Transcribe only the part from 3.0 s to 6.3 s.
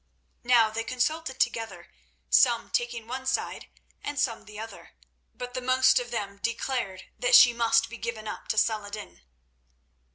one side and some the other, but the most of